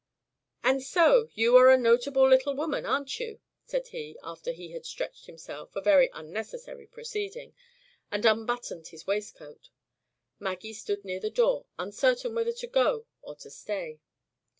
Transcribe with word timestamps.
"And 0.63 0.81
so, 0.81 1.29
you 1.33 1.55
are 1.57 1.69
a 1.69 1.77
notable 1.77 2.27
little 2.27 2.55
woman, 2.55 2.87
are 2.87 3.05
you?" 3.07 3.39
said 3.67 3.89
he, 3.89 4.17
after 4.23 4.51
he 4.51 4.71
had 4.71 4.83
stretched 4.83 5.27
himself 5.27 5.75
(a 5.75 5.79
very 5.81 6.09
unnecessary 6.11 6.87
proceeding), 6.87 7.53
and 8.09 8.25
unbuttoned 8.25 8.87
his 8.87 9.05
waistcoat, 9.05 9.69
Maggie 10.39 10.73
stood 10.73 11.05
near 11.05 11.19
the 11.19 11.29
door, 11.29 11.67
uncertain 11.77 12.33
whether 12.33 12.51
to 12.53 12.65
go 12.65 13.05
or 13.21 13.35
to 13.35 13.51
stay. 13.51 13.99